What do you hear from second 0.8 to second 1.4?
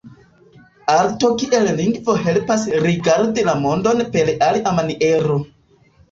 Arto